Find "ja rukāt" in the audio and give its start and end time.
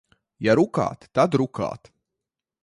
0.45-1.05